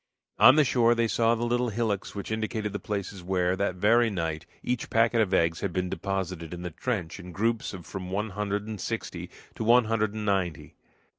[0.39, 4.09] On the shore they saw the little hillocks which indicated the places where, that very
[4.09, 8.09] night, each packet of eggs had been deposited in the trench in groups of from
[8.09, 10.73] one hundred and sixty to one hundred and ninety.